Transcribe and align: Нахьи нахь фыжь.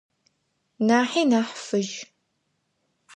Нахьи 0.87 1.23
нахь 1.31 1.53
фыжь. 1.65 1.95